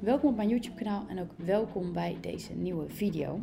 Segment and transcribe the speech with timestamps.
[0.00, 3.40] welkom op mijn YouTube kanaal en ook welkom bij deze nieuwe video.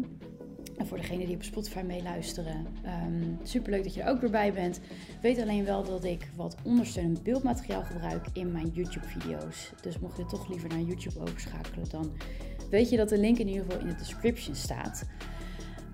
[0.78, 2.68] En voor degenen die op Spotify meeluisteren,
[3.06, 4.80] um, super leuk dat je er ook weer bij bent.
[5.22, 9.72] Weet alleen wel dat ik wat ondersteunend beeldmateriaal gebruik in mijn YouTube video's.
[9.82, 12.12] Dus mocht je toch liever naar YouTube overschakelen, dan
[12.70, 15.06] weet je dat de link in ieder geval in de description staat.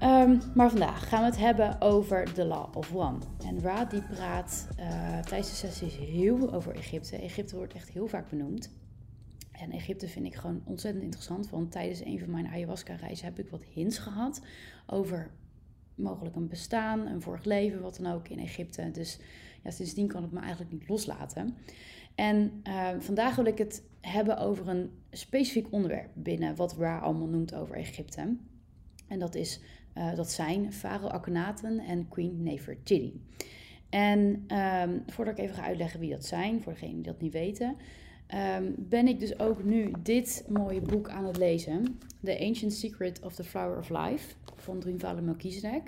[0.04, 3.18] Um, maar vandaag gaan we het hebben over The Law of One.
[3.46, 7.16] En Ra die praat uh, tijdens de sessies heel veel over Egypte.
[7.18, 8.70] Egypte wordt echt heel vaak benoemd.
[9.54, 11.50] En Egypte vind ik gewoon ontzettend interessant.
[11.50, 14.42] Want tijdens een van mijn ayahuasca-reizen heb ik wat hints gehad
[14.86, 15.32] over
[15.96, 18.92] mogelijk een bestaan, een vorig leven, wat dan ook in Egypte.
[18.92, 19.20] Dus
[19.64, 21.56] ja, sindsdien kan ik me eigenlijk niet loslaten.
[22.16, 27.28] En uh, vandaag wil ik het hebben over een specifiek onderwerp binnen wat Ra allemaal
[27.28, 28.36] noemt over Egypte.
[29.08, 29.62] En dat, is,
[29.98, 33.22] uh, dat zijn Farao Akhenaten en Queen Nefertiti.
[33.90, 37.34] En um, voordat ik even ga uitleggen wie dat zijn, voor degenen die dat niet
[37.34, 37.76] weten,
[38.34, 42.00] um, ben ik dus ook nu dit mooie boek aan het lezen.
[42.24, 45.82] The Ancient Secret of the Flower of Life van Drunvalo Melchizedek.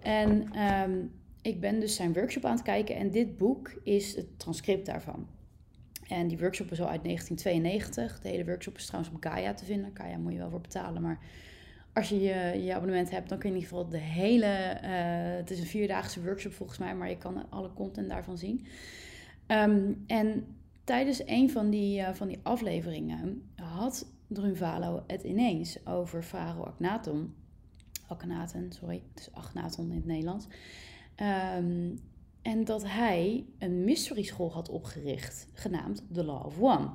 [0.00, 4.38] En um, ik ben dus zijn workshop aan het kijken en dit boek is het
[4.38, 5.26] transcript daarvan.
[6.06, 8.20] En die workshop is al uit 1992.
[8.20, 9.90] De hele workshop is trouwens op Gaia te vinden.
[9.94, 11.18] Gaia moet je wel voor betalen, maar
[11.92, 12.18] als je,
[12.64, 14.78] je abonnement hebt, dan kun je in ieder geval de hele.
[14.82, 18.66] Uh, het is een vierdaagse workshop volgens mij, maar je kan alle content daarvan zien.
[19.46, 20.46] Um, en
[20.84, 27.34] tijdens een van die, uh, van die afleveringen had Drunvalo het ineens over Faro Akhenaton.
[28.06, 29.30] Akhenaten, sorry, het
[29.66, 30.46] is in het Nederlands.
[31.56, 31.98] Um,
[32.42, 36.90] en dat hij een mystery school had opgericht, genaamd The Law of One.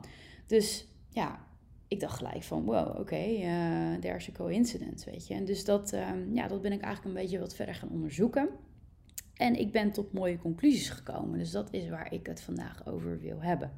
[0.45, 1.45] Dus ja,
[1.87, 5.33] ik dacht gelijk van, wow, oké, okay, uh, there's a coincidence, weet je.
[5.33, 8.49] En dus dat, um, ja, dat ben ik eigenlijk een beetje wat verder gaan onderzoeken.
[9.35, 11.39] En ik ben tot mooie conclusies gekomen.
[11.39, 13.71] Dus dat is waar ik het vandaag over wil hebben.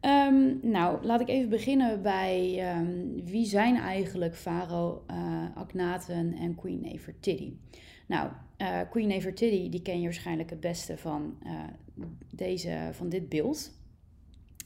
[0.00, 6.54] Um, nou, laat ik even beginnen bij um, wie zijn eigenlijk Farao, uh, Akhenaten en
[6.54, 7.60] Queen Nefertiti.
[8.06, 13.28] Nou, uh, Queen Nefertiti, die ken je waarschijnlijk het beste van, uh, deze, van dit
[13.28, 13.72] beeld.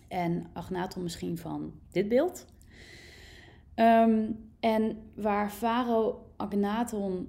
[0.09, 2.47] En Akhenaton misschien van dit beeld.
[3.75, 7.29] Um, en waar Farao Akhenaton,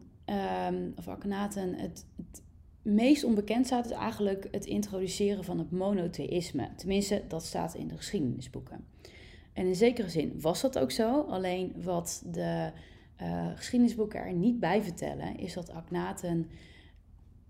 [0.96, 2.42] of Akhenaten het, het
[2.88, 6.70] meest onbekend staat, is eigenlijk het introduceren van het monotheïsme.
[6.76, 8.86] Tenminste, dat staat in de geschiedenisboeken.
[9.54, 11.22] En in zekere zin was dat ook zo.
[11.22, 12.72] Alleen wat de
[13.22, 16.50] uh, geschiedenisboeken er niet bij vertellen, is dat Akhenaten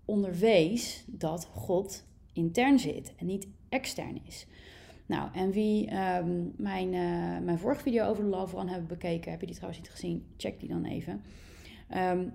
[0.04, 4.46] onderwees dat God intern zit en niet extern is.
[5.06, 9.30] Nou, en wie um, mijn, uh, mijn vorige video over de Love One hebben bekeken,
[9.30, 11.22] heb je die trouwens niet gezien, check die dan even.
[11.96, 12.32] Um,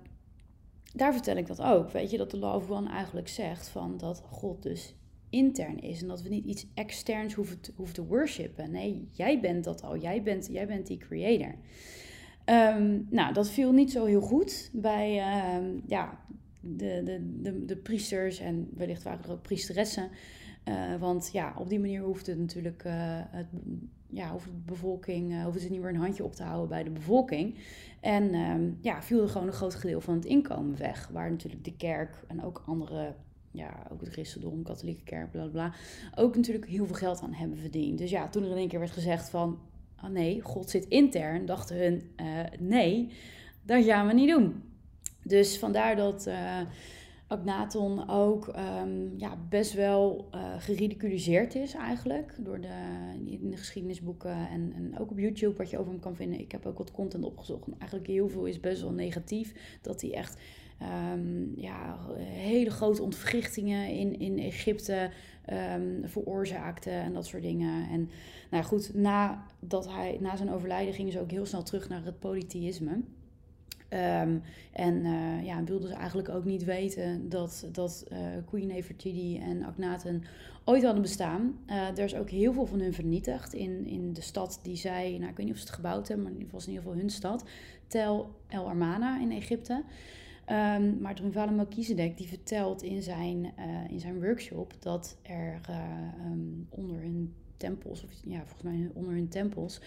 [0.94, 1.90] daar vertel ik dat ook.
[1.90, 4.94] Weet je, dat de Love One eigenlijk zegt van dat God dus
[5.30, 6.02] intern is.
[6.02, 8.70] En dat we niet iets externs hoeven te, hoeven te worshipen.
[8.70, 9.96] Nee, jij bent dat al.
[9.96, 11.54] Jij bent, jij bent die creator.
[12.46, 15.10] Um, nou, dat viel niet zo heel goed bij
[15.56, 16.20] um, ja,
[16.60, 20.10] de, de, de, de priesters en wellicht waren er ook priesteressen.
[20.68, 22.92] Uh, want ja, op die manier hoeft het natuurlijk, uh,
[23.30, 23.46] het,
[24.14, 26.82] ja, hoeft de bevolking, uh, hoeft het niet meer een handje op te houden bij
[26.82, 27.58] de bevolking.
[28.00, 31.08] En um, ja, viel er gewoon een groot gedeelte van het inkomen weg.
[31.12, 33.14] Waar natuurlijk de kerk en ook andere,
[33.50, 35.72] ja, ook het christendom, katholieke kerk, bla bla,
[36.14, 37.98] ook natuurlijk heel veel geld aan hebben verdiend.
[37.98, 39.58] Dus ja, toen er in één keer werd gezegd van,
[40.04, 42.02] oh nee, God zit intern, dachten hun,
[42.58, 43.12] nee,
[43.62, 44.62] dat gaan we niet doen.
[45.22, 46.30] Dus vandaar dat
[47.34, 48.46] Akhenaton ook
[48.82, 52.34] um, ja, best wel uh, geridiculiseerd is eigenlijk.
[52.38, 52.74] Door de,
[53.24, 56.40] in de geschiedenisboeken en, en ook op YouTube wat je over hem kan vinden.
[56.40, 57.66] Ik heb ook wat content opgezocht.
[57.66, 59.78] En eigenlijk heel veel is best wel negatief.
[59.82, 60.40] Dat hij echt
[61.12, 65.10] um, ja, hele grote ontwrichtingen in, in Egypte
[65.76, 67.88] um, veroorzaakte en dat soort dingen.
[67.90, 68.10] En
[68.50, 72.04] nou goed, na, dat hij, na zijn overlijden gingen ze ook heel snel terug naar
[72.04, 73.00] het polytheïsme.
[73.94, 79.38] Um, en uh, ja, wilden ze eigenlijk ook niet weten dat, dat uh, Queen Nefertiti
[79.38, 80.22] en Akhenaten
[80.64, 81.58] ooit hadden bestaan.
[81.66, 85.16] Uh, er is ook heel veel van hun vernietigd in, in de stad die zij,
[85.18, 87.00] nou ik weet niet of ze het gebouwd hebben, maar het was in ieder geval
[87.00, 87.44] hun stad,
[87.86, 89.82] Tel El Armana in Egypte.
[90.50, 93.52] Um, maar Drunvalo Melchizedek die vertelt in zijn,
[93.90, 95.60] in zijn workshop dat er
[96.32, 99.80] um, onder hun tempels, of ja, volgens mij onder hun tempels,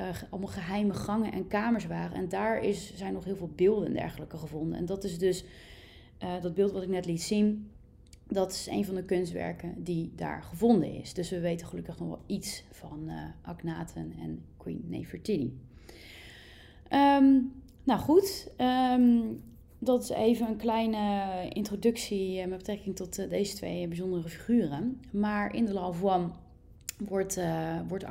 [0.00, 2.16] uh, allemaal geheime gangen en kamers waren.
[2.16, 4.78] En daar is, zijn nog heel veel beelden en dergelijke gevonden.
[4.78, 5.44] En dat is dus
[6.22, 7.70] uh, dat beeld wat ik net liet zien.
[8.28, 11.14] Dat is een van de kunstwerken die daar gevonden is.
[11.14, 13.88] Dus we weten gelukkig nog wel iets van uh,
[14.22, 15.58] en Queen Nefertiti.
[16.90, 17.52] Um,
[17.84, 19.42] nou goed, um,
[19.78, 25.00] dat is even een kleine introductie met betrekking tot deze twee bijzondere figuren.
[25.10, 26.30] Maar in de One
[26.98, 28.04] wordt, uh, wordt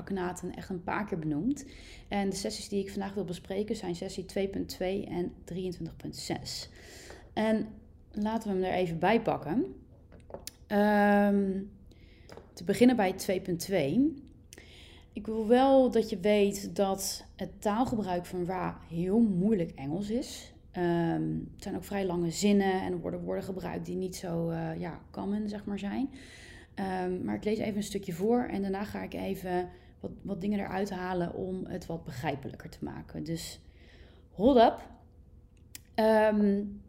[0.56, 1.65] echt een paar keer benoemd.
[2.07, 6.69] En de sessies die ik vandaag wil bespreken zijn sessie 2.2 en 23.6.
[7.33, 7.68] En
[8.12, 9.75] laten we hem er even bij pakken.
[10.68, 11.71] Um,
[12.53, 14.24] te beginnen bij 2.2.
[15.13, 20.53] Ik wil wel dat je weet dat het taalgebruik van Ra heel moeilijk Engels is.
[20.77, 24.50] Um, het zijn ook vrij lange zinnen en er worden woorden gebruikt die niet zo
[24.50, 26.09] uh, ja, common zeg maar, zijn.
[26.75, 30.41] Um, maar ik lees even een stukje voor en daarna ga ik even wat, wat
[30.41, 33.23] dingen eruit halen om het wat begrijpelijker te maken.
[33.23, 33.59] Dus
[34.31, 34.79] hold up.
[35.95, 36.81] Um,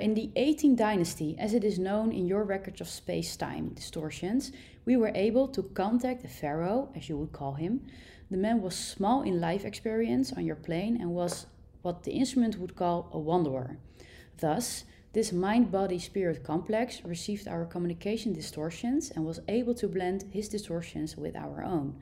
[0.00, 4.52] in the 18th dynasty, as it is known in your records of space time distortions,
[4.84, 7.80] we were able to contact the pharaoh, as you would call him.
[8.30, 11.46] The man was small in life experience on your plane and was
[11.82, 13.76] what the instrument would call a wanderer.
[14.38, 20.24] Thus, this mind body spirit complex received our communication distortions and was able to blend
[20.32, 21.94] his distortions with our own.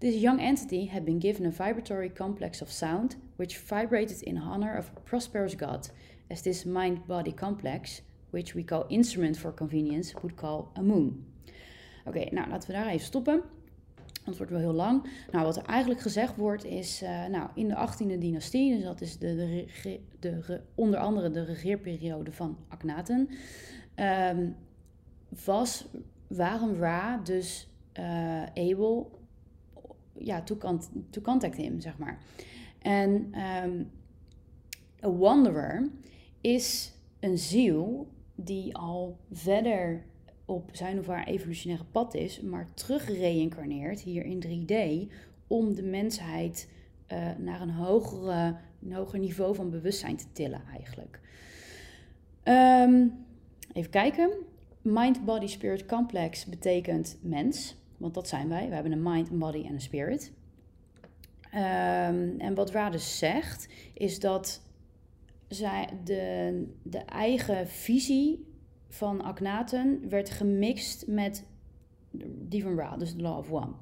[0.00, 4.74] This young entity had been given a vibratory complex of sound which vibrated in honor
[4.74, 5.88] of a prosperous god
[6.30, 8.00] as this mind-body complex,
[8.30, 11.24] which we call instrument for convenience, would call a moon.
[12.06, 13.42] Oké, nou laten we daar even stoppen.
[14.26, 15.06] Het wordt wel heel lang.
[15.30, 19.00] Nou, wat er eigenlijk gezegd wordt is, uh, nou, in de 18e dynastie, dus dat
[19.00, 23.28] is de, de, de, onder andere de regeerperiode van Akhenaten,
[24.30, 24.56] um,
[25.44, 25.86] was,
[26.26, 27.68] waren Ra dus
[27.98, 29.06] uh, able
[30.18, 30.78] ja, to,
[31.10, 32.18] to contact him, zeg maar.
[32.78, 33.32] En
[33.64, 33.90] um,
[35.04, 35.90] a wanderer
[36.40, 40.04] is een ziel die al verder
[40.46, 45.12] op zijn of haar evolutionaire pad is, maar terug reïncarneert hier in 3D
[45.46, 46.68] om de mensheid
[47.12, 47.70] uh, naar een,
[48.92, 51.20] hoger niveau van bewustzijn te tillen eigenlijk.
[52.44, 53.24] Um,
[53.72, 54.30] even kijken.
[54.82, 58.68] Mind, Body, Spirit Complex betekent mens, want dat zijn wij.
[58.68, 60.32] We hebben een mind, een body en een spirit.
[61.54, 64.62] Um, en wat Rades zegt, is dat
[65.48, 68.46] zij, de, de eigen visie
[68.88, 71.44] van Akhenaten werd gemixt met
[72.48, 73.72] die van Ra, dus de Law of One.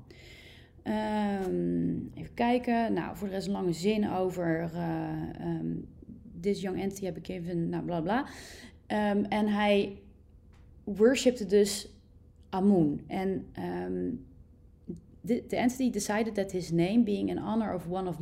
[1.47, 2.93] Um, even kijken.
[2.93, 5.11] Nou, voor de rest een lange zin over uh,
[5.41, 5.89] um,
[6.41, 8.27] this young entity heb ik even, nou bla bla.
[9.13, 9.99] Um, en hij
[10.85, 11.89] worshipte dus
[12.49, 13.01] Amun.
[13.07, 13.47] En
[15.25, 18.19] the, the entity decided that his name, being in honor of one of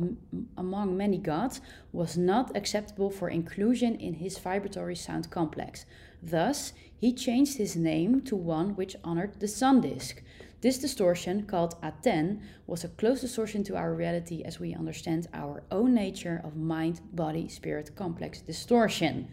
[0.57, 1.59] among many gods,
[1.91, 5.85] was not acceptable for inclusion in his vibratory sound complex.
[6.21, 10.23] Thus, he changed his name to one which honored the sun disk.
[10.61, 15.63] This distortion, called Aten, was a close distortion to our reality as we understand our
[15.69, 19.27] own nature of mind, body, spirit complex distortion.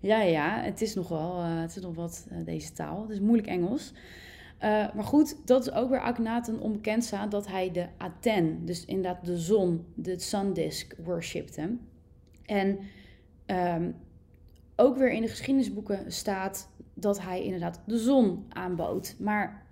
[0.00, 3.02] Ja, ja, het is nog uh, het is nog wat uh, deze taal.
[3.02, 3.92] Het is moeilijk Engels.
[4.64, 8.84] Uh, maar goed, dat is ook weer Akhenaten onbekend staat dat hij de Aten, dus
[8.84, 11.76] inderdaad de zon, de sun disk, worshipte.
[12.44, 12.78] En
[13.46, 13.96] um,
[14.76, 19.16] ook weer in de geschiedenisboeken staat dat hij inderdaad de zon aanbood.
[19.18, 19.66] Maar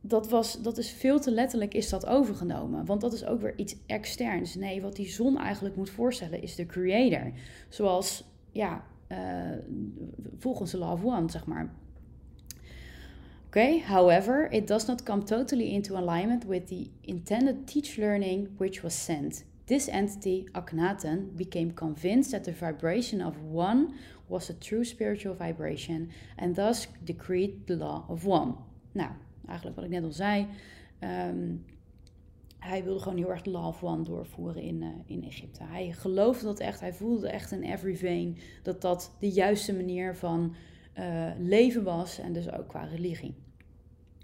[0.00, 2.84] dat, was, dat is veel te letterlijk is dat overgenomen.
[2.84, 4.54] Want dat is ook weer iets externs.
[4.54, 7.32] Nee, wat die zon eigenlijk moet voorstellen is de creator.
[7.68, 9.18] Zoals, ja, uh,
[10.38, 11.74] volgens de of One, zeg maar.
[13.48, 18.82] Okay, however, it does not come totally into alignment with the intended teach learning which
[18.82, 19.44] was sent.
[19.66, 23.94] This entity, Akhenaten, became convinced that the vibration of one
[24.28, 28.54] was a true spiritual vibration and thus decreed the law of one.
[28.92, 29.10] Nou,
[29.46, 30.46] eigenlijk wat ik net al zei.
[31.00, 31.64] Um,
[32.58, 35.64] hij wilde gewoon heel erg de law of one doorvoeren in, uh, in Egypte.
[35.64, 40.16] Hij geloofde dat echt, hij voelde echt in every vein dat dat de juiste manier
[40.16, 40.54] van
[40.98, 43.34] uh, leven was en dus ook qua religie.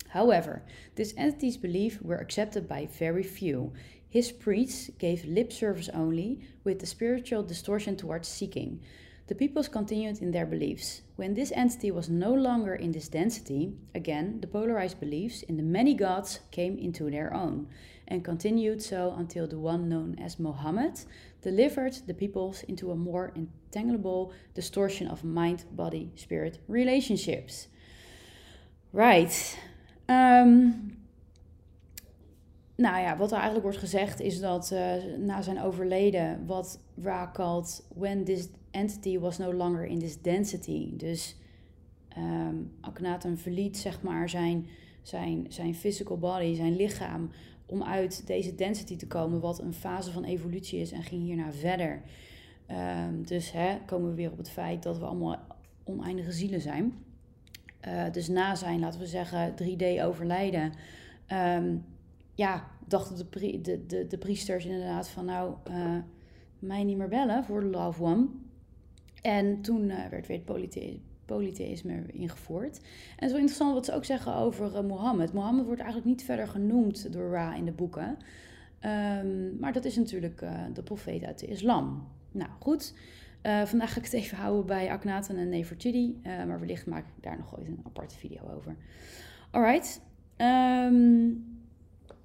[0.08, 0.62] However,
[0.94, 3.72] this entity's beliefs were accepted by very few.
[4.08, 8.80] His priests gave lip service only, with the spiritual distortion towards seeking.
[9.26, 11.02] The peoples continued in their beliefs.
[11.16, 15.62] When this entity was no longer in this density, again, the polarized beliefs in the
[15.62, 17.66] many gods came into their own,
[18.06, 21.00] and continued so until the one known as Mohammed
[21.44, 27.68] delivered the peoples into a more entanglable distortion of mind, body, spirit relationships.
[28.92, 29.58] Right.
[30.06, 30.92] Um,
[32.76, 37.30] nou ja, wat er eigenlijk wordt gezegd is dat uh, na zijn overleden, wat Ra
[37.32, 40.96] called when this entity was no longer in this density.
[40.96, 41.36] Dus
[42.18, 44.66] um, Akhenaten verliet zeg maar zijn,
[45.02, 47.30] zijn, zijn physical body, zijn lichaam,
[47.66, 51.52] om uit deze density te komen, wat een fase van evolutie is, en ging hierna
[51.52, 52.02] verder.
[52.70, 55.38] Um, dus hè, komen we weer op het feit dat we allemaal
[55.84, 56.94] oneindige zielen zijn.
[58.12, 60.72] dus na zijn, laten we zeggen, 3D overlijden,
[61.26, 61.76] ehm,
[62.34, 65.96] ja, dachten de, de, de, de, priesters inderdaad van nou, uh,
[66.58, 68.26] mij niet meer bellen voor de Love One.
[69.22, 71.13] En toen werd weer het polytheïsme
[72.06, 72.76] ingevoerd.
[72.76, 75.32] En het is wel interessant wat ze ook zeggen over Mohammed.
[75.32, 78.16] Mohammed wordt eigenlijk niet verder genoemd door Ra in de boeken.
[78.80, 82.08] Ehm, maar dat is natuurlijk de profeet uit de islam.
[82.32, 82.94] Nou goed,
[83.42, 86.20] uh, vandaag ga ik het even houden bij Akhenaten en Nefertiti.
[86.22, 88.76] Maar wellicht maak ik daar nog ooit een aparte video over.
[89.50, 90.00] Alright.
[90.36, 91.54] Um,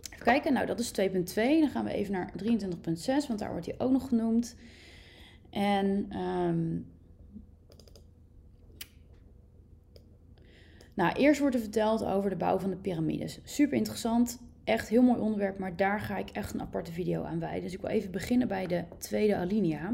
[0.09, 0.53] even kijken.
[0.53, 1.59] Nou, dat is 2.2.
[1.59, 4.55] Dan gaan we even naar 23.6, want daar wordt hij ook nog genoemd.
[5.49, 6.17] En...
[6.19, 6.85] Um,
[10.99, 13.39] nou, eerst wordt er verteld over de bouw van de piramides.
[13.43, 14.39] Super interessant.
[14.63, 17.63] Echt heel mooi onderwerp, maar daar ga ik echt een aparte video aan wijden.
[17.63, 19.93] Dus ik wil even beginnen bij de tweede alinea.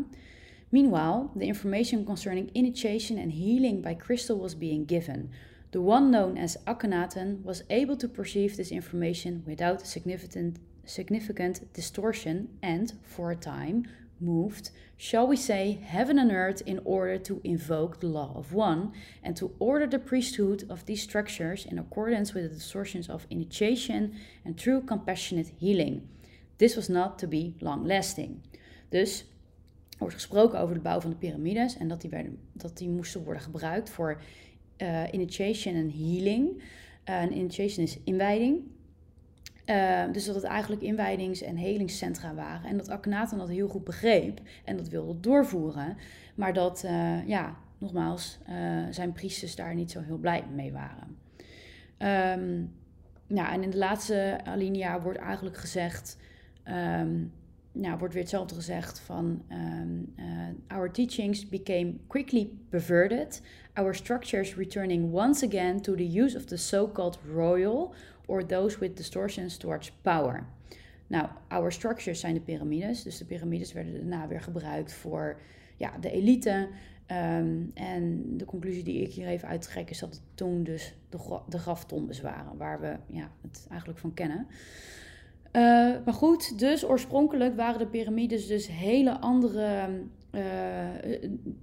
[0.70, 5.30] Meanwhile, the information concerning initiation and healing by crystal was being given.
[5.70, 12.50] The one known as Akhenaten was able to perceive this information without significant, significant distortion
[12.62, 13.84] and, for a time,
[14.25, 18.91] moved, shall we say, heaven and earth in order to invoke the law of one
[19.24, 24.15] and to order the priesthood of these structures in accordance with the distortions of initiation
[24.44, 26.08] and true compassionate healing.
[26.58, 28.41] This was not to be long lasting.
[28.89, 29.25] Dus
[29.96, 32.89] Er wordt gesproken over de bouw van de piramides en dat die, werden, dat die
[32.89, 34.22] moesten worden gebruikt voor
[34.77, 36.63] uh, initiation en healing.
[37.10, 38.63] Uh, initiation is inwijding.
[39.65, 42.69] Uh, dus dat het eigenlijk inwijdings- en helingscentra waren.
[42.69, 45.98] En dat Akhenaten dat heel goed begreep en dat wilde doorvoeren.
[46.36, 46.86] Maar dat,
[47.25, 48.39] ja, nogmaals,
[48.89, 51.17] zijn priesters daar niet zo heel blij mee waren.
[53.27, 56.17] Nou, en in de laatste alinea wordt eigenlijk gezegd...
[57.00, 57.34] Um,
[57.75, 60.25] nou, wordt weer hetzelfde gezegd van um, uh,
[60.77, 63.41] our teachings became quickly perverted,
[63.74, 67.94] our structures returning once again to the use of the so-called royal
[68.25, 70.46] or those with distortions towards power.
[71.08, 75.39] Nou, our structures zijn de piramides, dus de piramides werden daarna weer gebruikt voor
[75.77, 76.67] ja, de elite.
[77.12, 81.39] Um, en de conclusie die ik hier even uittrek is dat het toen dus de,
[81.50, 84.48] de graftombes waren, waar we ja, het eigenlijk van kennen.
[85.56, 85.62] Uh,
[86.06, 89.90] maar goed, dus oorspronkelijk waren de piramides dus hele andere,
[90.32, 90.42] uh,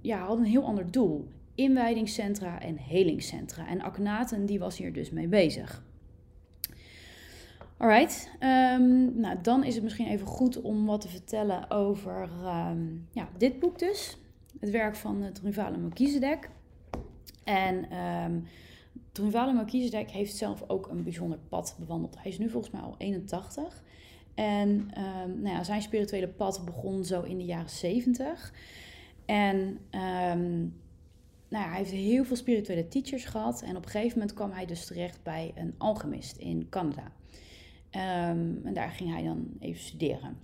[0.01, 1.27] ja, hadden een heel ander doel.
[1.55, 3.67] Inwijdingscentra en helingscentra.
[3.67, 5.83] En Akhenaten die was hier dus mee bezig.
[7.77, 13.07] Alright, um, nou dan is het misschien even goed om wat te vertellen over um,
[13.11, 14.17] ja, dit boek dus.
[14.59, 16.49] Het werk van het Rivale Melchizedek.
[17.43, 18.43] En um,
[19.13, 22.15] Drunvalo Melchizedek heeft zelf ook een bijzonder pad bewandeld.
[22.17, 23.83] Hij is nu volgens mij al 81.
[24.33, 28.53] En um, nou ja, zijn spirituele pad begon zo in de jaren 70.
[29.25, 29.57] En
[29.91, 30.75] um,
[31.49, 33.61] nou ja, hij heeft heel veel spirituele teachers gehad.
[33.61, 37.11] En op een gegeven moment kwam hij dus terecht bij een alchemist in Canada.
[37.91, 40.37] Um, en daar ging hij dan even studeren.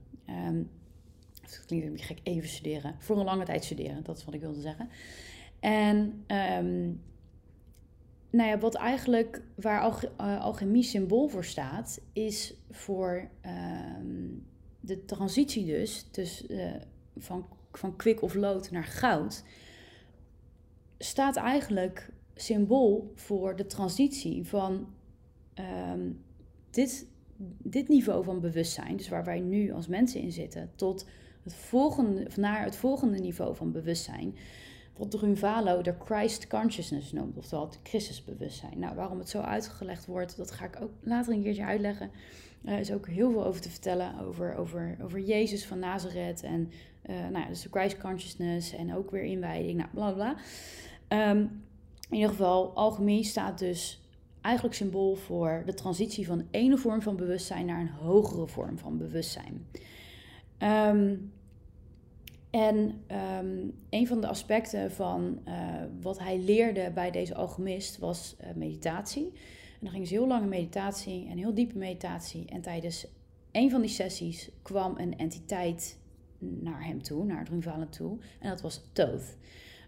[1.41, 2.95] Het klinkt een beetje gek, even studeren.
[2.97, 4.89] Voor een lange tijd studeren, dat is wat ik wilde zeggen.
[5.59, 6.23] En
[8.29, 14.27] nou ja, wat eigenlijk waar uh, alchemie symbool voor staat, is voor ehm,
[14.79, 16.45] de transitie dus, dus
[17.17, 19.43] van, van kwik of lood naar goud,
[20.98, 24.88] staat eigenlijk symbool voor de transitie van
[25.91, 26.24] um,
[26.69, 27.07] dit,
[27.63, 31.05] dit niveau van bewustzijn, dus waar wij nu als mensen in zitten, tot
[31.43, 34.36] het volgende, naar het volgende niveau van bewustzijn
[35.08, 38.79] Drunvalo de Christ Consciousness noemt, oftewel het Christusbewustzijn.
[38.79, 42.12] Nou, waarom het zo uitgelegd wordt, dat ga ik ook later een keertje uitleggen.
[42.63, 46.72] Er is ook heel veel over te vertellen over, over, over Jezus van Nazareth en
[47.10, 50.36] uh, nou ja, dus de Christ Consciousness en ook weer inwijding, nou bla bla.
[51.29, 51.63] Um,
[52.10, 54.01] in ieder geval, alchemie staat dus
[54.41, 58.98] eigenlijk symbool voor de transitie van ene vorm van bewustzijn naar een hogere vorm van
[58.98, 59.68] bewustzijn.
[60.60, 61.32] Um,
[62.50, 63.03] en
[63.39, 65.53] um, een van de aspecten van uh,
[66.01, 69.25] wat hij leerde bij deze alchemist was uh, meditatie.
[69.79, 72.46] En dan ging ze heel lange meditatie en heel diepe meditatie.
[72.46, 73.08] En tijdens
[73.51, 76.00] een van die sessies kwam een entiteit
[76.39, 78.18] naar hem toe, naar Drunvalen toe.
[78.39, 79.38] En dat was Toth.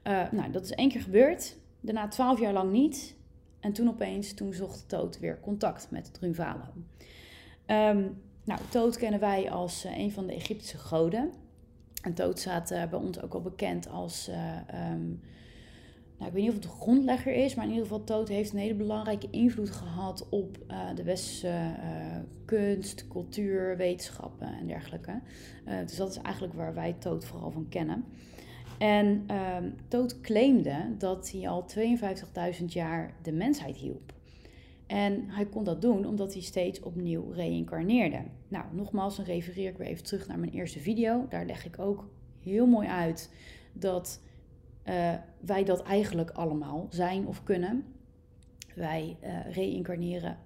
[0.04, 1.58] Uh, nou, dat is één keer gebeurd.
[1.80, 3.16] Daarna twaalf jaar lang niet.
[3.60, 6.70] En toen opeens, toen zocht Toth weer contact met Drunvalen.
[7.68, 11.32] Um, nou, Toth kennen wij als een van de Egyptische goden.
[12.02, 14.30] En Toot staat uh, bij ons ook wel bekend als.
[14.30, 15.22] Uh, um,
[16.18, 18.52] nou, ik weet niet of het de grondlegger is, maar in ieder geval Toot heeft
[18.52, 21.76] een hele belangrijke invloed gehad op uh, de westerse
[22.46, 25.22] kunst, cultuur, wetenschappen en dergelijke.
[25.86, 28.06] dus dat is eigenlijk waar wij Toot vooral van kennen.
[28.78, 31.66] En um, Toot claimde dat hij al
[32.60, 34.14] 52.000 jaar de mensheid hielp.
[34.92, 38.24] En hij kon dat doen omdat hij steeds opnieuw reïncarneerde.
[38.48, 41.26] Nou, nogmaals, dan refereer ik weer even terug naar mijn eerste video.
[41.30, 43.34] Daar leg ik ook heel mooi uit
[43.74, 44.22] dat
[44.86, 47.86] uh, wij dat eigenlijk allemaal zijn of kunnen.
[48.76, 50.38] Wij uh, reïncarneren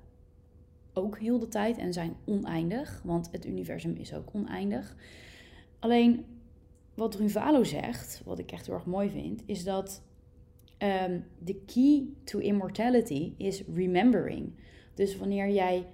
[0.94, 4.96] ook heel de tijd en zijn oneindig, want het universum is ook oneindig.
[5.80, 6.26] Alleen
[6.94, 10.02] wat Ruvalo zegt, wat ik echt heel erg mooi vind, is dat
[11.40, 14.52] de key to immortality is remembering.
[14.94, 15.86] Dus wanneer jij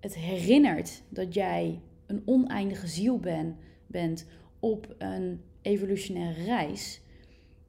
[0.00, 3.56] het herinnert dat jij een oneindige ziel ben,
[3.86, 4.26] bent
[4.60, 7.00] op een evolutionaire reis,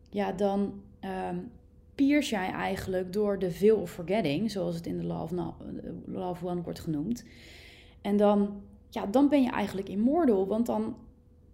[0.09, 0.81] ja, dan
[1.29, 1.51] um,
[1.95, 5.13] piers jij eigenlijk door de veil of forgetting, zoals het in de
[6.15, 7.25] of One wordt genoemd.
[8.01, 10.95] En dan, ja, dan ben je eigenlijk immortal, want dan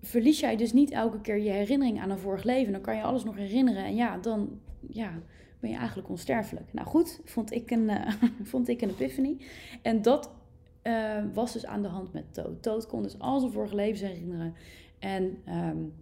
[0.01, 2.71] verlies jij dus niet elke keer je herinnering aan een vorig leven.
[2.71, 5.21] Dan kan je alles nog herinneren en ja, dan ja,
[5.59, 6.73] ben je eigenlijk onsterfelijk.
[6.73, 8.13] Nou goed, vond ik een, uh,
[8.51, 9.37] vond ik een epiphany.
[9.81, 10.31] En dat
[10.83, 12.63] uh, was dus aan de hand met Toad.
[12.63, 14.53] Toad kon dus al zijn vorige levens herinneren.
[14.99, 15.93] En um,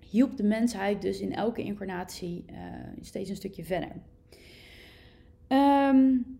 [0.00, 2.56] hielp de mensheid dus in elke incarnatie uh,
[3.00, 3.92] steeds een stukje verder.
[5.48, 6.38] Um,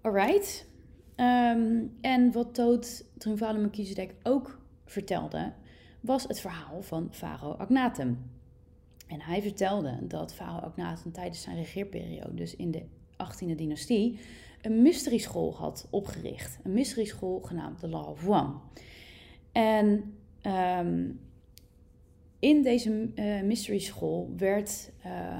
[0.00, 0.66] alright.
[1.16, 5.52] Um, en wat Toad Triumphale Melchizedek ook vertelde,
[6.00, 8.30] was het verhaal van Farao Agnatum.
[9.06, 14.18] En hij vertelde dat Farao Agnatum tijdens zijn regeerperiode, dus in de 18e dynastie,
[14.62, 16.58] een mystery school had opgericht.
[16.62, 18.54] Een mystery school genaamd de One.
[19.52, 21.20] En um,
[22.38, 24.92] in deze uh, mystery school werd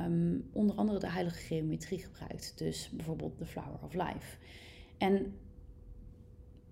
[0.06, 2.58] um, onder andere de heilige geometrie gebruikt.
[2.58, 4.36] Dus bijvoorbeeld de Flower of Life.
[4.98, 5.34] En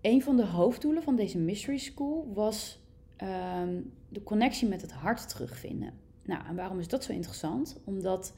[0.00, 2.80] een van de hoofddoelen van deze mystery school was
[3.22, 5.92] um, de connectie met het hart terugvinden.
[6.22, 7.80] Nou, en waarom is dat zo interessant?
[7.84, 8.34] Omdat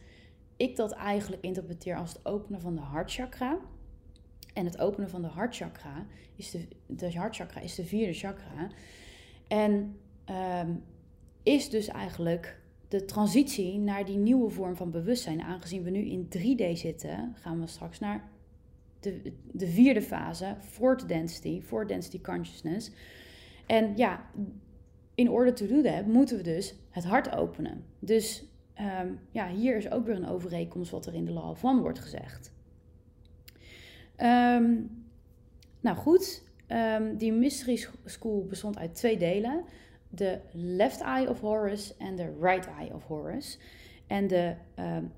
[0.57, 3.59] ik dat eigenlijk interpreteer als het openen van de hartchakra.
[4.53, 8.69] En het openen van de hartchakra is de, de hartchakra is de vierde chakra.
[9.49, 9.97] En
[10.63, 10.83] um,
[11.43, 15.43] is dus eigenlijk de transitie naar die nieuwe vorm van bewustzijn.
[15.43, 18.29] Aangezien we nu in 3D zitten, gaan we straks naar
[19.01, 22.91] de, de vierde fase, fourth density, fourth density consciousness.
[23.67, 24.31] En ja,
[25.19, 27.85] in order to do that moeten we dus het hart openen.
[27.99, 28.45] Dus
[28.81, 31.81] um, ja, hier is ook weer een overeenkomst wat er in de Law of One
[31.81, 32.53] wordt gezegd.
[34.17, 35.05] Um,
[35.81, 39.65] nou goed, um, die Mystery School bestond uit twee delen.
[40.09, 43.59] De left eye of Horus en de right eye of Horus.
[44.09, 44.55] En de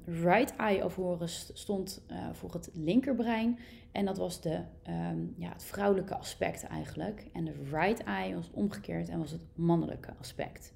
[0.05, 3.59] right eye of Horus stond uh, voor het linkerbrein.
[3.93, 7.27] En dat was de, um, ja, het vrouwelijke aspect eigenlijk.
[7.33, 10.73] En de right eye was omgekeerd en was het mannelijke aspect.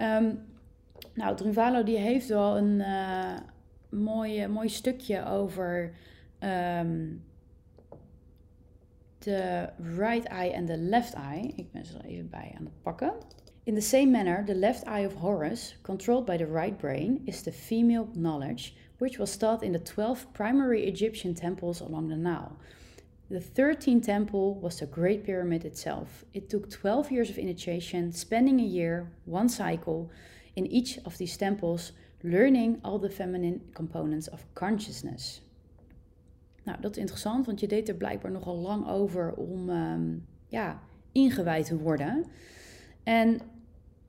[0.00, 0.44] Um,
[1.14, 3.38] nou, Drunvalo die heeft wel een uh,
[3.88, 5.94] mooi, mooi stukje over
[9.18, 11.52] de right eye en de left eye.
[11.56, 13.12] Ik ben ze er even bij aan het pakken.
[13.66, 17.42] In the same manner, the left eye of Horus, controlled by the right brain, is
[17.42, 22.56] the female knowledge which was taught in the 12 primary Egyptian temples along the Nile.
[23.28, 26.24] The 13th temple was the Great Pyramid itself.
[26.32, 30.10] It took 12 years of initiation, spending a year, one cycle,
[30.54, 31.90] in each of these temples,
[32.22, 35.40] learning all the feminine components of consciousness.
[36.64, 40.80] Nou, dat is interessant, want je deed er blijkbaar nogal lang over om um, ja,
[41.12, 42.24] ingewijd te worden.
[43.02, 43.40] En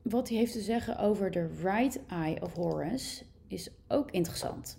[0.09, 4.77] wat hij heeft te zeggen over de right eye of Horus is ook interessant.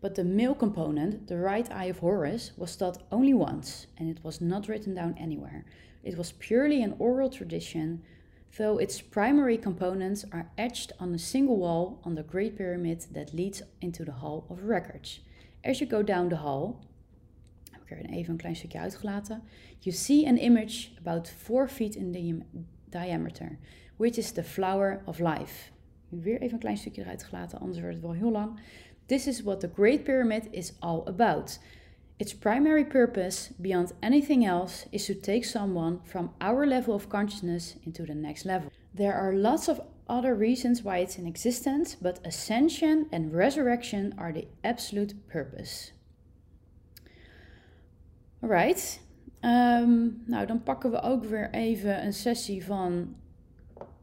[0.00, 4.22] But the male component, the right eye of Horus, was taught only once, and it
[4.22, 5.64] was not written down anywhere.
[6.02, 8.02] It was purely an oral tradition,
[8.56, 13.32] though its primary components are etched on a single wall on the Great Pyramid that
[13.32, 15.24] leads into the Hall of Records.
[15.60, 16.76] As you go down the hall,
[17.72, 19.42] heb ik er even een klein stukje uitgelaten,
[19.78, 22.42] you see an image about 4 feet in the
[22.90, 23.58] diameter,
[23.96, 25.70] which is the flower of life.
[26.08, 28.60] Weer even een klein stukje eruit gelaten, anders wordt het wel heel lang.
[29.06, 31.58] This is what the Great Pyramid is all about.
[32.18, 37.76] Its primary purpose, beyond anything else, is to take someone from our level of consciousness
[37.84, 38.70] into the next level.
[38.94, 44.32] There are lots of other reasons why it's in existence, but ascension and resurrection are
[44.32, 45.92] the absolute purpose.
[48.42, 49.00] Alright.
[49.40, 53.14] Um, nou, dan pakken we ook weer even een sessie van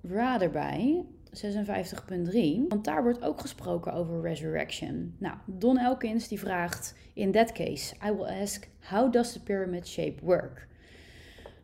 [0.01, 1.05] Ra erbij.
[1.33, 2.67] 56.3.
[2.67, 5.15] Want daar wordt ook gesproken over resurrection.
[5.17, 9.87] Nou, Don Elkins die vraagt: In that case, I will ask, how does the pyramid
[9.87, 10.67] shape work?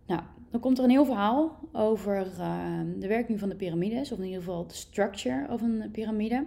[0.05, 4.17] Nou, dan komt er een heel verhaal over uh, de werking van de piramides, of
[4.17, 6.45] in ieder geval de structure of een piramide.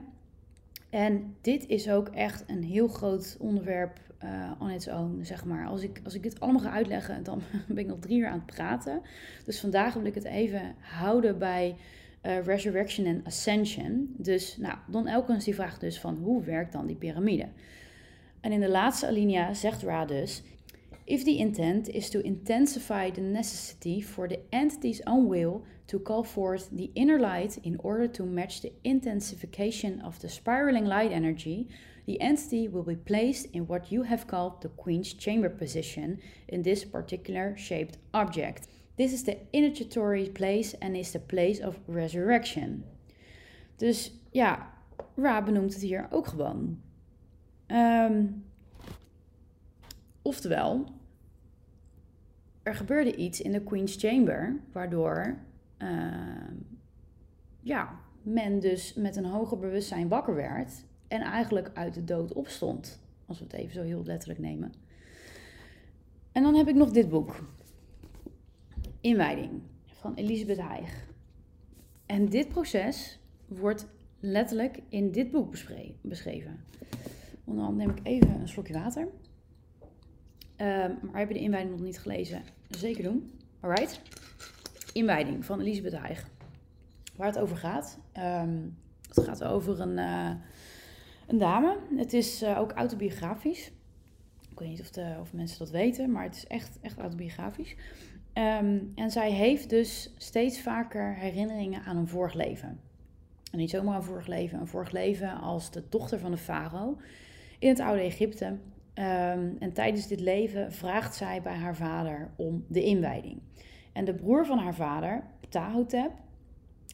[0.90, 5.66] En dit is ook echt een heel groot onderwerp uh, on its own, zeg maar.
[5.66, 8.42] Als ik, als ik dit allemaal ga uitleggen, dan ben ik nog drie uur aan
[8.46, 9.02] het praten.
[9.44, 11.76] Dus vandaag wil ik het even houden bij
[12.22, 14.14] uh, resurrection en ascension.
[14.18, 17.48] Dus, nou, Don Elkins die vraagt dus van, hoe werkt dan die piramide?
[18.40, 20.42] En in de laatste alinea zegt Ra dus...
[21.04, 26.24] If the intent is to intensify the necessity for the entity's own will to call
[26.24, 31.66] forth the inner light in order to match the intensification of the spiraling light energy,
[32.06, 36.62] the entity will be placed in what you have called the Queen's Chamber position in
[36.62, 38.68] this particular shaped object.
[38.96, 42.84] This is the initiatory place and is the place of resurrection.
[43.76, 44.70] Dus ja,
[45.14, 46.80] Ra benoemt het hier ook gewoon.
[47.66, 48.44] Um,
[50.22, 50.84] oftewel,
[52.62, 55.38] er gebeurde iets in de Queen's Chamber, waardoor
[55.78, 55.88] uh,
[57.60, 63.00] ja, men dus met een hoger bewustzijn wakker werd en eigenlijk uit de dood opstond.
[63.26, 64.72] Als we het even zo heel letterlijk nemen.
[66.32, 67.48] En dan heb ik nog dit boek.
[69.00, 69.50] Inwijding
[69.84, 71.06] van Elisabeth Heig.
[72.06, 73.86] En dit proces wordt
[74.20, 75.50] letterlijk in dit boek
[76.02, 76.60] beschreven.
[77.44, 79.02] dan neem ik even een slokje water.
[79.02, 82.42] Um, maar heb je de inwijding nog niet gelezen?
[82.68, 83.32] Zeker doen.
[83.60, 84.00] Alright.
[84.92, 86.28] Inwijding van Elisabeth Heig.
[87.16, 87.98] Waar het over gaat.
[88.18, 88.76] Um,
[89.08, 90.30] het gaat over een, uh,
[91.32, 91.78] een dame.
[91.96, 93.72] Het is uh, ook autobiografisch.
[94.50, 97.76] Ik weet niet of, de, of mensen dat weten, maar het is echt, echt autobiografisch.
[98.34, 102.80] Um, en zij heeft dus steeds vaker herinneringen aan een vorig leven.
[103.50, 106.96] En niet zomaar een vorig leven, een vorig leven als de dochter van de farao
[107.58, 108.46] in het oude Egypte.
[108.46, 113.40] Um, en tijdens dit leven vraagt zij bij haar vader om de inwijding.
[113.92, 116.12] En de broer van haar vader, Ptahotep,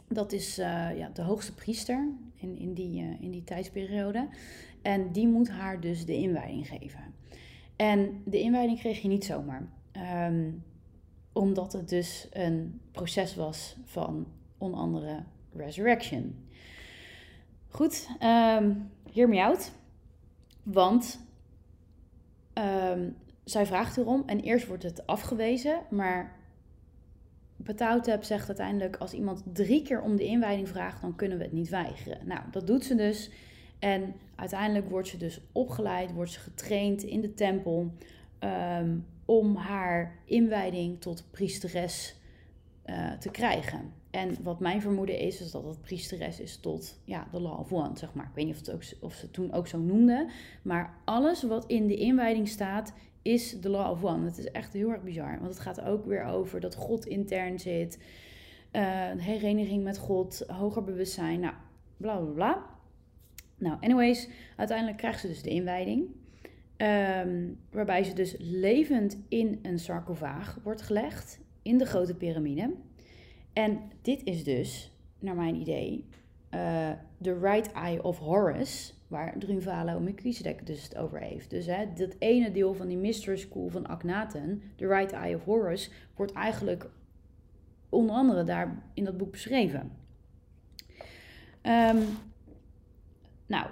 [0.08, 2.08] dat is uh, ja, de hoogste priester
[2.40, 4.28] in, in, die, uh, in die tijdsperiode.
[4.82, 7.14] En die moet haar dus de inwijding geven.
[7.76, 9.68] En de inwijding kreeg je niet zomaar.
[10.26, 10.62] Um,
[11.32, 14.26] omdat het dus een proces was van
[14.58, 15.22] onder andere
[15.52, 16.48] resurrection.
[17.68, 19.56] Goed, um, hear me.
[20.62, 21.20] Want
[22.54, 26.37] um, zij vraagt erom en eerst wordt het afgewezen, maar
[27.60, 31.52] Betautep zegt uiteindelijk als iemand drie keer om de inwijding vraagt, dan kunnen we het
[31.52, 32.18] niet weigeren.
[32.26, 33.30] Nou, dat doet ze dus.
[33.78, 37.92] En uiteindelijk wordt ze dus opgeleid, wordt ze getraind in de tempel
[38.40, 42.16] um, om haar inwijding tot priesteres
[42.86, 43.92] uh, te krijgen.
[44.10, 47.72] En wat mijn vermoeden is, is dat het priesteres is tot ja, de Law of
[47.72, 48.24] One, zeg maar.
[48.24, 50.28] Ik weet niet of, het ook, of ze toen ook zo noemden.
[50.62, 54.24] Maar alles wat in de inwijding staat, is de Law of One.
[54.24, 55.38] Het is echt heel erg bizar.
[55.40, 57.98] Want het gaat ook weer over dat God intern zit.
[58.72, 58.82] Uh,
[59.16, 61.40] hereniging met God, hoger bewustzijn.
[61.40, 61.54] Nou,
[61.96, 62.66] bla bla bla.
[63.58, 66.06] Nou, anyways, uiteindelijk krijgt ze dus de inwijding.
[66.76, 72.74] Um, waarbij ze dus levend in een sarcofaag wordt gelegd in de grote piramide.
[73.52, 76.08] En dit is dus, naar mijn idee,
[77.18, 81.50] de right eye of Horus, waar Drunvalo Melchizedek dus het over heeft.
[81.50, 85.44] Dus hè, dat ene deel van die mystery school van Akhenaten, de right eye of
[85.44, 86.90] Horus, wordt eigenlijk
[87.88, 89.92] onder andere daar in dat boek beschreven.
[91.62, 91.98] Um,
[93.46, 93.66] nou,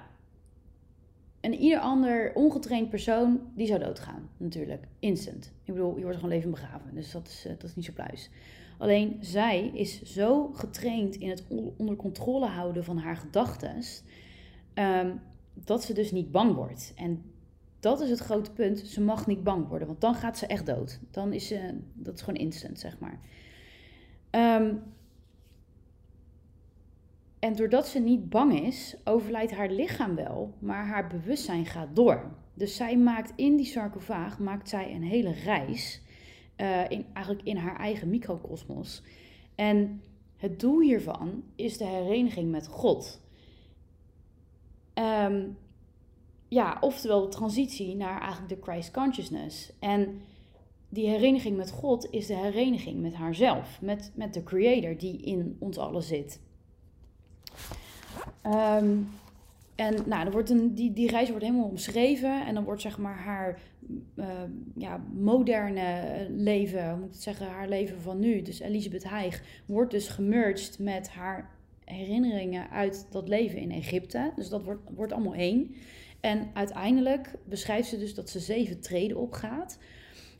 [1.40, 4.84] en ieder ander ongetraind persoon, die zou doodgaan, natuurlijk.
[4.98, 5.52] Instant.
[5.64, 6.94] Ik bedoel, je wordt gewoon leven begraven.
[6.94, 8.30] Dus dat is, uh, dat is niet zo pluis.
[8.78, 11.44] Alleen zij is zo getraind in het
[11.76, 13.82] onder controle houden van haar gedachten,
[14.78, 15.20] um,
[15.54, 16.92] dat ze dus niet bang wordt.
[16.96, 17.22] En
[17.80, 18.78] dat is het grote punt.
[18.78, 21.00] Ze mag niet bang worden, want dan gaat ze echt dood.
[21.10, 23.20] Dan is ze, dat is gewoon instant, zeg maar.
[24.30, 24.82] Um,
[27.38, 32.30] en doordat ze niet bang is, overlijdt haar lichaam wel, maar haar bewustzijn gaat door.
[32.54, 36.02] Dus zij maakt in die sarcofaag maakt zij een hele reis
[36.56, 39.02] uh, in, eigenlijk in haar eigen microcosmos.
[39.54, 40.02] En
[40.36, 43.20] het doel hiervan is de hereniging met God.
[44.98, 45.56] Um,
[46.48, 49.72] ja, oftewel de transitie naar eigenlijk de Christ consciousness.
[49.78, 50.20] En
[50.88, 55.56] die hereniging met God is de hereniging met haarzelf, met, met de Creator die in
[55.58, 56.40] ons allen zit.
[58.46, 59.08] Um,
[59.74, 62.46] en nou, dan wordt een, die, die reis wordt helemaal omschreven.
[62.46, 63.58] En dan wordt zeg maar haar
[64.14, 64.26] uh,
[64.74, 68.42] ja, moderne leven, hoe moet ik zeggen, haar leven van nu.
[68.42, 71.55] Dus Elisabeth Heig wordt dus gemerged met haar
[71.86, 74.32] herinneringen uit dat leven in Egypte.
[74.36, 75.74] Dus dat wordt, wordt allemaal één.
[76.20, 79.78] En uiteindelijk beschrijft ze dus dat ze zeven treden opgaat.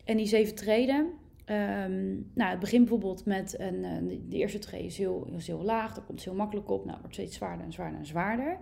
[0.05, 1.13] En die zeven treden,
[1.47, 5.63] Ehm, nou, het begint bijvoorbeeld met een, eh, de eerste tree is heel, is heel
[5.63, 6.85] laag, daar komt ze heel makkelijk op.
[6.85, 8.59] Nou, wordt steeds zwaarder en zwaarder en zwaarder.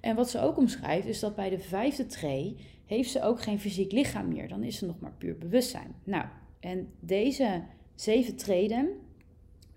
[0.00, 2.56] En wat ze ook omschrijft, is dat bij de vijfde tree
[2.86, 4.48] heeft ze ook geen fysiek lichaam meer.
[4.48, 5.94] Dan is ze nog maar puur bewustzijn.
[6.04, 6.24] Nou,
[6.60, 7.62] en deze
[7.94, 8.88] zeven treden,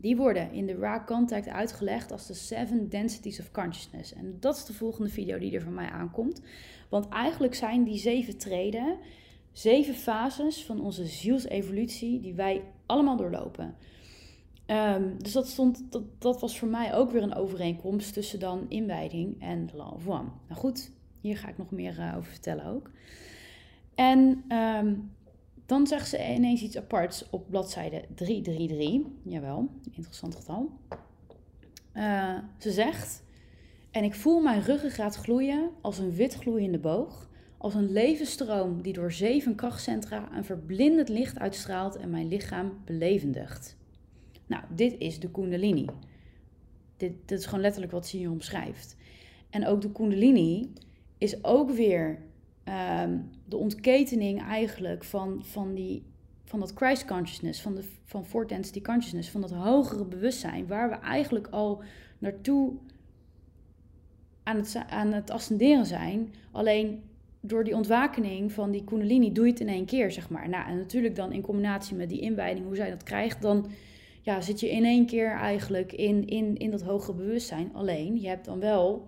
[0.03, 4.13] die worden in de Raw Contact uitgelegd als de Seven Densities of Consciousness.
[4.13, 6.41] En dat is de volgende video die er van mij aankomt.
[6.89, 8.97] Want eigenlijk zijn die zeven treden
[9.51, 13.75] zeven fases van onze zielsevolutie die wij allemaal doorlopen.
[14.67, 18.65] Um, dus dat, stond, dat, dat was voor mij ook weer een overeenkomst tussen dan
[18.69, 20.29] inwijding en of One.
[20.47, 22.89] Nou goed, hier ga ik nog meer uh, over vertellen ook.
[23.95, 25.11] En um,
[25.65, 29.11] dan zegt ze ineens iets aparts op bladzijde 333.
[29.23, 30.69] Jawel, interessant getal.
[31.93, 33.23] Uh, ze zegt,
[33.91, 37.31] en ik voel mijn ruggengraat gloeien als een wit gloeiende boog
[37.63, 43.77] als een levensstroom die door zeven krachtcentra een verblindend licht uitstraalt en mijn lichaam belevendigt.
[44.45, 45.85] Nou, dit is de Kundalini.
[46.97, 48.97] Dit, dit is gewoon letterlijk wat ze hier omschrijft.
[49.49, 50.73] En ook de Kundalini
[51.17, 52.21] is ook weer
[52.63, 56.03] ehm, de ontketening eigenlijk van, van, die,
[56.43, 60.89] van dat Christ consciousness, van, de, van Fourth Density consciousness, van dat hogere bewustzijn, waar
[60.89, 61.81] we eigenlijk al
[62.17, 62.73] naartoe
[64.43, 66.33] aan het, aan het ascenderen zijn.
[66.51, 67.03] Alleen
[67.39, 70.49] door die ontwakening van die kundalini doe je het in één keer, zeg maar.
[70.49, 73.65] Nou, en natuurlijk dan in combinatie met die inwijding, hoe zij dat krijgt, dan
[74.21, 77.69] ja, zit je in één keer eigenlijk in, in, in dat hogere bewustzijn.
[77.73, 79.07] Alleen, je hebt dan wel,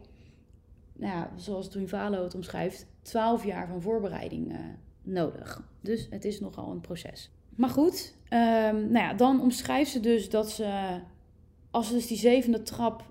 [0.97, 4.60] nou ja, zoals Twin Valo het omschrijft, twaalf jaar van voorbereiding uh,
[5.01, 5.69] nodig.
[5.81, 7.31] Dus het is nogal een proces.
[7.55, 10.99] Maar goed, um, nou ja, dan omschrijft ze dus dat ze,
[11.71, 13.03] als ze dus die zevende trap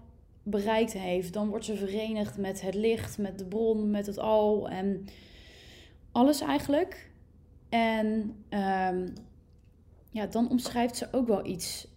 [0.42, 4.68] bereikt heeft, dan wordt ze verenigd met het licht, met de bron, met het al
[4.68, 5.04] en
[6.12, 7.10] alles eigenlijk.
[7.68, 9.12] En um,
[10.10, 11.88] ja, dan omschrijft ze ook wel iets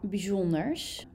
[0.00, 1.06] bijzonders.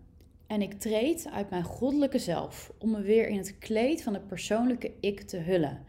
[0.49, 4.27] En ik treed uit mijn goddelijke zelf om me weer in het kleed van het
[4.27, 5.83] persoonlijke ik te hullen.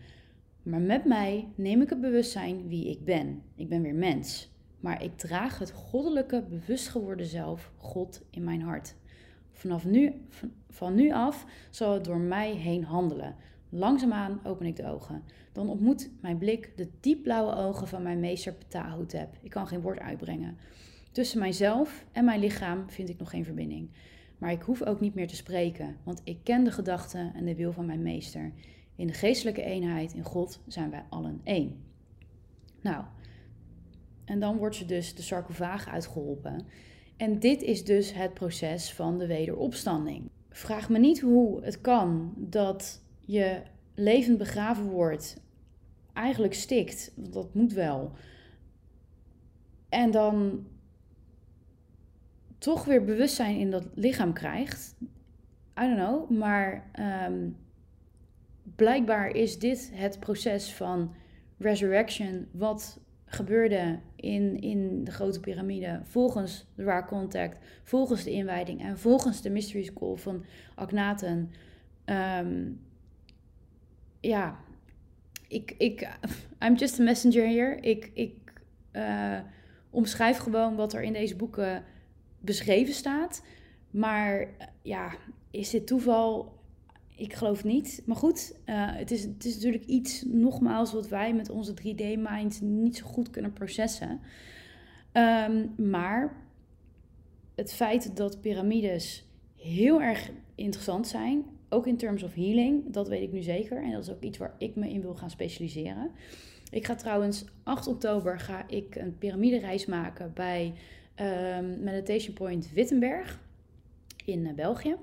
[0.62, 3.42] Maar met mij neem ik het bewustzijn wie ik ben.
[3.54, 4.50] Ik ben weer mens.
[4.80, 8.94] Maar ik draag het goddelijke, bewust geworden zelf, God, in mijn hart.
[9.52, 10.12] Vanaf nu,
[10.68, 13.36] van nu af zal het door mij heen handelen.
[13.68, 15.22] Langzaamaan open ik de ogen.
[15.52, 19.38] Dan ontmoet mijn blik de diepblauwe ogen van mijn meester Ptahotep.
[19.42, 20.56] Ik kan geen woord uitbrengen.
[21.12, 23.90] Tussen mijzelf en mijn lichaam vind ik nog geen verbinding.
[24.40, 27.54] Maar ik hoef ook niet meer te spreken, want ik ken de gedachten en de
[27.54, 28.52] wil van mijn meester.
[28.96, 31.84] In de geestelijke eenheid in God zijn wij allen één.
[32.80, 33.04] Nou,
[34.24, 36.66] en dan wordt ze dus de sarcofaag uitgeholpen.
[37.16, 40.30] En dit is dus het proces van de wederopstanding.
[40.48, 43.62] Vraag me niet hoe het kan dat je
[43.94, 45.42] levend begraven wordt,
[46.12, 48.12] eigenlijk stikt, dat moet wel.
[49.88, 50.66] En dan
[52.60, 54.94] toch weer bewustzijn in dat lichaam krijgt.
[55.80, 56.90] I don't know, maar
[57.28, 57.56] um,
[58.76, 61.14] blijkbaar is dit het proces van
[61.58, 68.82] resurrection wat gebeurde in, in de grote piramide volgens de Raar Contact, volgens de inwijding
[68.82, 70.44] en volgens de Mystery School van
[70.74, 71.50] Akhenaten.
[72.04, 72.80] Um,
[74.20, 74.58] ja,
[75.48, 76.08] ik, ik,
[76.64, 77.82] I'm just a messenger hier.
[77.82, 78.52] Ik, ik
[78.92, 79.38] uh,
[79.90, 81.84] omschrijf gewoon wat er in deze boeken
[82.40, 83.42] beschreven staat.
[83.90, 84.48] Maar
[84.82, 85.12] ja,
[85.50, 86.58] is dit toeval?
[87.20, 88.02] ik geloof niet.
[88.06, 92.60] Maar goed, uh, het, is, het is natuurlijk iets, nogmaals, wat wij met onze 3D-mind
[92.60, 94.20] niet zo goed kunnen processen.
[95.12, 96.36] Um, maar
[97.54, 99.24] het feit dat piramides
[99.56, 103.82] heel erg interessant zijn, ook in terms of healing, dat weet ik nu zeker.
[103.82, 106.10] En dat is ook iets waar ik me in wil gaan specialiseren.
[106.70, 110.74] Ik ga trouwens 8 oktober ga ik een piramidereis maken bij
[111.20, 113.40] um, Meditation Point Wittenberg
[114.24, 114.96] in uh, België.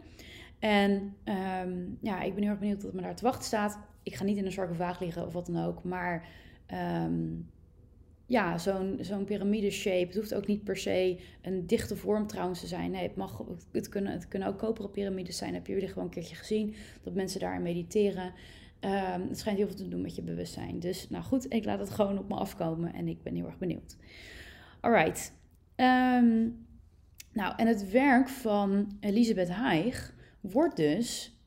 [0.59, 3.79] En um, ja, ik ben heel erg benieuwd wat me daar te wachten staat.
[4.03, 5.83] Ik ga niet in een sarcofaag liggen of wat dan ook.
[5.83, 6.27] Maar
[7.05, 7.49] um,
[8.25, 10.05] ja, zo'n zo'n piramide-shape.
[10.05, 12.91] Het hoeft ook niet per se een dichte vorm trouwens te zijn.
[12.91, 15.53] Nee, het, mag, het, kunnen, het kunnen ook koperen piramides zijn.
[15.53, 16.75] Heb je jullie gewoon een keertje gezien.
[17.03, 18.33] Dat mensen daar mediteren.
[18.79, 20.79] Het schijnt heel veel te doen met je bewustzijn.
[20.79, 22.93] Dus nou goed, ik laat het gewoon op me afkomen.
[22.93, 23.97] En ik ben heel erg benieuwd.
[24.79, 25.36] Alright.
[25.79, 26.65] Um,
[27.33, 31.37] nou, en het werk van Elisabeth Haig wordt dus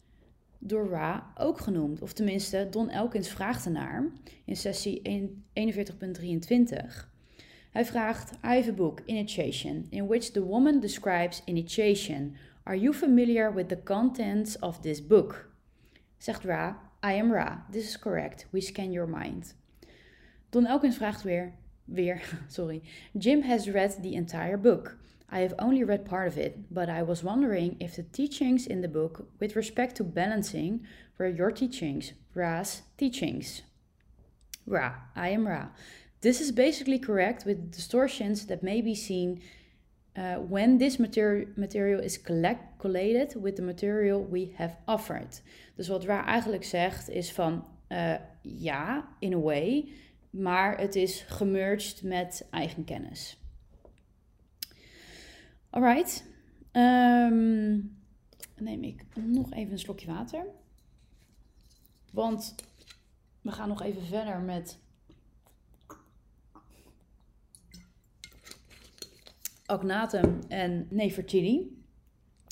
[0.59, 2.03] door Ra ook genoemd.
[2.03, 4.05] Of tenminste, Don Elkins vraagt ernaar
[4.45, 7.09] in sessie 41.23.
[7.71, 12.37] Hij vraagt, I have a book, Initiation, in which the woman describes initiation.
[12.62, 15.49] Are you familiar with the contents of this book?
[16.16, 19.55] Zegt Ra, I am Ra, this is correct, we scan your mind.
[20.51, 21.53] Don Elkins vraagt weer,
[21.90, 22.83] weer, sorry.
[23.16, 24.96] Jim has read the entire book.
[25.29, 28.81] I have only read part of it, but I was wondering if the teachings in
[28.81, 30.81] the book with respect to balancing
[31.18, 33.62] were your teachings, Ra's teachings.
[34.66, 35.68] Ra, I am Ra.
[36.20, 39.40] This is basically correct with distortions that may be seen
[40.16, 45.40] uh, when this material, material is collect, collated with the material we have offered.
[45.76, 49.92] Dus wat Ra eigenlijk zegt is van uh, ja, in a way,
[50.31, 53.38] maar het is gemerged met eigen kennis.
[55.71, 56.25] Alright,
[56.73, 57.99] um,
[58.57, 60.47] neem ik nog even een slokje water.
[62.12, 62.55] Want
[63.40, 64.79] we gaan nog even verder met
[69.66, 71.79] Agnatum en Nefertiti.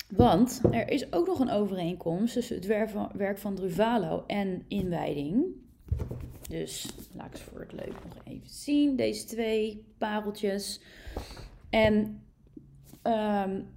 [0.09, 2.65] Want er is ook nog een overeenkomst tussen het
[3.13, 5.45] werk van Druvalo en inwijding.
[6.49, 8.95] Dus laat ik ze voor het leuk nog even zien.
[8.95, 10.81] Deze twee pareltjes.
[11.69, 12.23] En
[13.03, 13.67] um,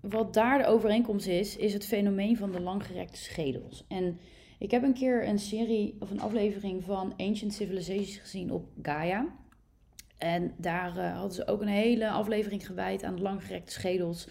[0.00, 3.84] wat daar de overeenkomst is, is het fenomeen van de langgerekte schedels.
[3.88, 4.18] En
[4.58, 9.26] ik heb een keer een serie of een aflevering van Ancient Civilizations gezien op Gaia.
[10.18, 14.28] En daar uh, hadden ze ook een hele aflevering gewijd aan langgerekte schedels.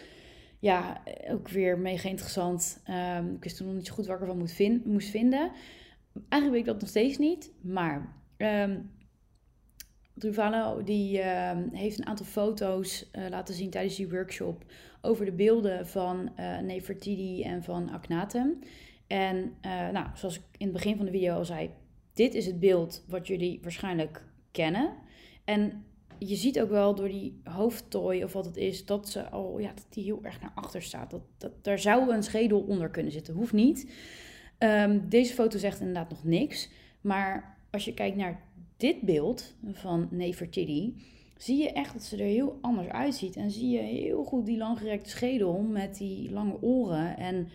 [0.60, 2.82] Ja, ook weer mega interessant.
[3.18, 4.48] Um, ik wist toen nog niet zo goed waar ik ervan
[4.86, 5.52] moest vinden.
[6.30, 7.52] Eigenlijk weet ik dat nog steeds niet.
[7.62, 8.92] Maar um,
[10.84, 14.66] die um, heeft een aantal foto's uh, laten zien tijdens die workshop
[15.02, 18.60] over de beelden van uh, Nefertiti en van Akhenaten.
[19.08, 21.70] En uh, nou, zoals ik in het begin van de video al zei,
[22.14, 24.94] dit is het beeld wat jullie waarschijnlijk kennen.
[25.46, 25.86] En
[26.20, 29.72] je ziet ook wel door die hoofdtooi of wat het is, dat ze al, ja,
[29.74, 31.12] dat die heel erg naar achter staat.
[31.12, 33.34] Dat, dat, daar zou een schedel onder kunnen zitten.
[33.34, 33.92] Hoeft niet.
[34.60, 36.70] Um, deze foto zegt inderdaad nog niks.
[37.02, 38.42] Maar als je kijkt naar
[38.78, 40.96] dit beeld van Nefertiti,
[41.38, 43.36] zie je echt dat ze er heel anders uitziet.
[43.36, 47.18] En zie je heel goed die langgerekte schedel met die lange oren.
[47.18, 47.50] En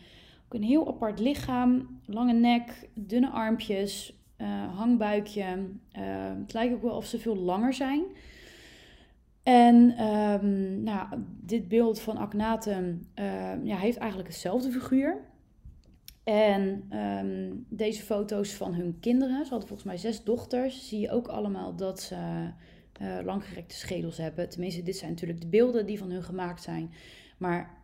[0.45, 5.45] ook een heel apart lichaam, lange nek, dunne armpjes, uh, hangbuikje.
[5.45, 6.03] Uh,
[6.39, 8.03] het lijkt ook wel of ze veel langer zijn.
[9.43, 11.09] En um, nou,
[11.41, 13.07] dit beeld van Akhenaten
[13.63, 15.21] ja, heeft eigenlijk hetzelfde figuur.
[16.25, 21.11] En um, deze foto's van hun kinderen, ze hadden volgens mij zes dochters, zie je
[21.11, 22.51] ook allemaal dat ze
[23.01, 24.49] uh, langgerekte schedels hebben.
[24.49, 26.93] Tenminste, dit zijn natuurlijk de beelden die van hun gemaakt zijn.
[27.39, 27.83] Maar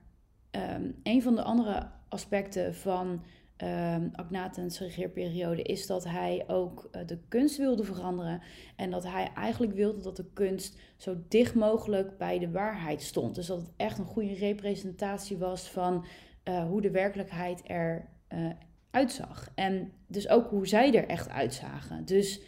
[0.50, 3.22] um, een van de andere aspecten van
[3.64, 8.42] um, Agnatens regeerperiode is dat hij ook uh, de kunst wilde veranderen.
[8.76, 13.34] En dat hij eigenlijk wilde dat de kunst zo dicht mogelijk bij de waarheid stond.
[13.34, 16.04] Dus dat het echt een goede representatie was van
[16.44, 18.50] uh, hoe de werkelijkheid er uh,
[18.90, 19.50] uitzag.
[19.54, 22.04] En dus ook hoe zij er echt uitzagen.
[22.04, 22.40] Dus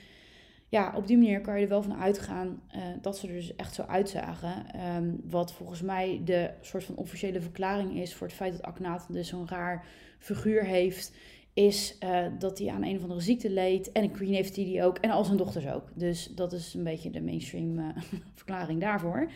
[0.68, 3.56] ja, op die manier kan je er wel van uitgaan uh, dat ze er dus
[3.56, 4.66] echt zo uitzagen.
[4.96, 9.14] Um, wat volgens mij de soort van officiële verklaring is voor het feit dat Akhenaten
[9.14, 9.86] dus zo'n raar
[10.18, 11.12] figuur heeft.
[11.54, 13.92] Is uh, dat hij aan een of andere ziekte leed.
[13.92, 14.98] En een Queen heeft hij die ook.
[14.98, 15.90] En al zijn dochters ook.
[15.94, 17.92] Dus dat is een beetje de mainstream
[18.34, 19.30] verklaring daarvoor.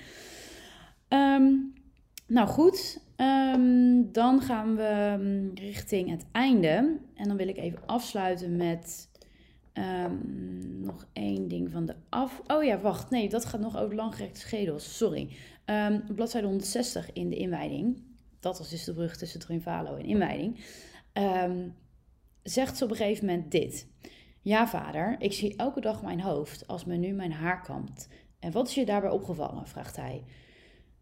[1.09, 1.73] Um,
[2.27, 6.99] nou goed, um, dan gaan we richting het einde.
[7.15, 9.09] En dan wil ik even afsluiten met
[9.73, 12.43] um, nog één ding van de af.
[12.47, 13.11] Oh ja, wacht.
[13.11, 14.97] Nee, dat gaat nog over langgerekte schedels.
[14.97, 15.29] Sorry.
[15.67, 18.03] Um, bladzijde 160 in de inwijding.
[18.41, 20.59] Dat was dus de brug tussen Trinvalo en inwijding.
[22.43, 23.87] zegt ze op een gegeven moment dit.
[24.41, 28.09] Ja, vader, ik zie elke dag mijn hoofd als men nu mijn haar kampt.
[28.39, 29.67] En wat is je daarbij opgevallen?
[29.67, 30.25] vraagt hij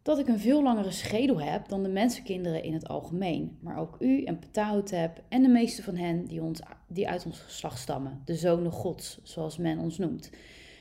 [0.03, 3.97] dat ik een veel langere schedel heb dan de mensenkinderen in het algemeen, maar ook
[4.01, 8.23] u en Ptahotep en de meeste van hen die, ons, die uit ons geslacht stammen,
[8.25, 10.31] de zonen gods, zoals men ons noemt,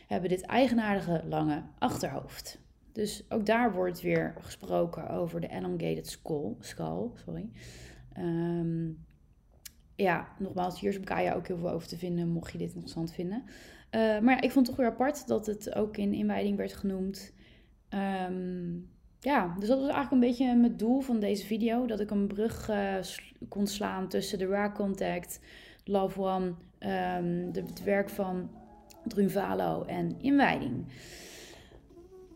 [0.08, 2.60] hebben dit eigenaardige lange achterhoofd.
[2.92, 6.56] Dus ook daar wordt weer gesproken over de elongated skull.
[6.60, 7.50] skull sorry.
[8.18, 9.06] Um,
[9.96, 12.70] ja, nogmaals, hier is op Gaia ook heel veel over te vinden, mocht je dit
[12.70, 13.44] interessant vinden.
[13.46, 16.74] Uh, maar ja, ik vond het toch weer apart dat het ook in inwijding werd
[16.74, 17.34] genoemd.
[17.90, 18.90] Um,
[19.24, 21.86] ja, dus dat was eigenlijk een beetje mijn doel van deze video.
[21.86, 22.96] Dat ik een brug uh,
[23.50, 25.40] kon slaan tussen de Rare Contact,
[25.84, 26.46] Love One,
[26.80, 28.50] um, het werk van
[29.04, 30.86] Drunvalo en Inwijding.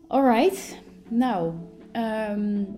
[0.06, 1.52] Alright, nou,
[2.30, 2.76] um,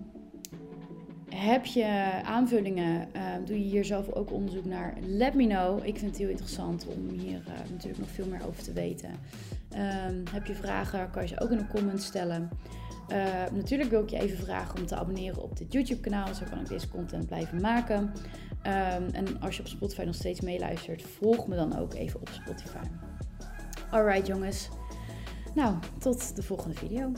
[1.34, 3.08] heb je aanvullingen?
[3.16, 4.94] Uh, doe je hier zelf ook onderzoek naar?
[5.06, 5.86] Let me know.
[5.86, 9.10] Ik vind het heel interessant om hier uh, natuurlijk nog veel meer over te weten.
[10.30, 11.10] Heb je vragen?
[11.10, 12.50] Kan je ze ook in de comments stellen.
[13.12, 13.16] Uh,
[13.52, 16.34] natuurlijk wil ik je even vragen om te abonneren op dit YouTube kanaal.
[16.34, 18.02] Zo kan ik deze content blijven maken.
[18.02, 22.28] Um, en als je op Spotify nog steeds meeluistert, volg me dan ook even op
[22.28, 22.86] Spotify.
[23.90, 24.68] Alright jongens.
[25.54, 27.12] Nou, tot de volgende video.